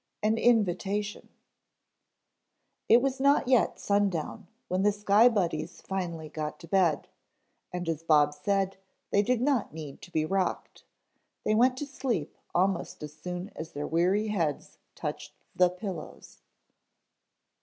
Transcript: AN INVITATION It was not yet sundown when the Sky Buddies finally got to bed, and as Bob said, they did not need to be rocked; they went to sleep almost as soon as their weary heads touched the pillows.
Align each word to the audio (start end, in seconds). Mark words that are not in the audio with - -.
AN 0.23 0.39
INVITATION 0.39 1.29
It 2.89 3.03
was 3.03 3.19
not 3.19 3.47
yet 3.47 3.77
sundown 3.79 4.47
when 4.67 4.81
the 4.81 4.91
Sky 4.91 5.29
Buddies 5.29 5.79
finally 5.81 6.27
got 6.27 6.59
to 6.61 6.67
bed, 6.67 7.07
and 7.71 7.87
as 7.87 8.01
Bob 8.01 8.33
said, 8.33 8.77
they 9.11 9.21
did 9.21 9.41
not 9.41 9.75
need 9.75 10.01
to 10.01 10.09
be 10.09 10.25
rocked; 10.25 10.85
they 11.43 11.53
went 11.53 11.77
to 11.77 11.85
sleep 11.85 12.35
almost 12.55 13.03
as 13.03 13.13
soon 13.15 13.51
as 13.55 13.73
their 13.73 13.85
weary 13.85 14.29
heads 14.29 14.79
touched 14.95 15.33
the 15.55 15.69
pillows. 15.69 16.39